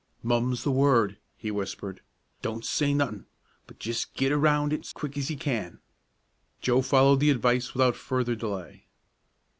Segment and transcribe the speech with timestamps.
[0.23, 2.01] "Mum's the word," he whispered.
[2.41, 3.27] "Don't say nothin',
[3.67, 5.79] but jes' git around it's quick's ye can."
[6.59, 8.87] Joe followed the advice without further delay.